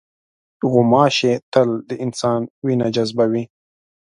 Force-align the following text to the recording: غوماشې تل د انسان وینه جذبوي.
غوماشې 0.71 1.33
تل 1.51 1.69
د 1.89 1.91
انسان 2.05 2.39
وینه 2.65 2.87
جذبوي. 2.95 3.43